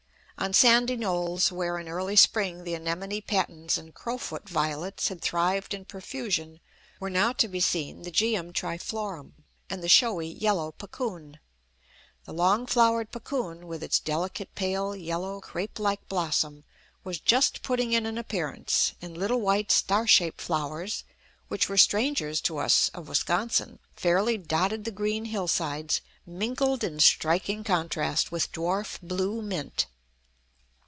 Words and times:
On 0.41 0.53
sandy 0.53 0.97
knolls, 0.97 1.51
where 1.51 1.77
in 1.77 1.87
early 1.87 2.15
spring 2.15 2.63
the 2.63 2.73
anemone 2.73 3.21
patens 3.21 3.77
and 3.77 3.93
crowfoot 3.93 4.49
violets 4.49 5.09
had 5.09 5.21
thrived 5.21 5.71
in 5.71 5.85
profusion, 5.85 6.59
were 6.99 7.11
now 7.11 7.31
to 7.33 7.47
be 7.47 7.59
seen 7.59 8.01
the 8.01 8.09
geum 8.11 8.51
triflorum 8.51 9.33
and 9.69 9.83
the 9.83 9.87
showy 9.87 10.27
yellow 10.27 10.71
puccoon; 10.71 11.37
the 12.25 12.33
long 12.33 12.65
flowered 12.65 13.11
puccoon, 13.11 13.67
with 13.67 13.83
its 13.83 13.99
delicate 13.99 14.55
pale 14.55 14.95
yellow, 14.95 15.39
crape 15.41 15.77
like 15.77 16.07
blossom, 16.09 16.63
was 17.03 17.19
just 17.19 17.61
putting 17.61 17.93
in 17.93 18.07
an 18.07 18.17
appearance; 18.17 18.93
and 18.99 19.15
little 19.15 19.41
white, 19.41 19.71
star 19.71 20.07
shaped 20.07 20.41
flowers, 20.41 21.03
which 21.49 21.69
were 21.69 21.77
strangers 21.77 22.41
to 22.41 22.57
us 22.57 22.89
of 22.95 23.07
Wisconsin, 23.07 23.77
fairly 23.95 24.39
dotted 24.39 24.85
the 24.85 24.91
green 24.91 25.25
hillsides, 25.25 26.01
mingled 26.25 26.83
in 26.83 26.99
striking 26.99 27.63
contrast 27.63 28.31
with 28.31 28.51
dwarf 28.51 28.97
blue 29.03 29.39
mint. 29.43 29.85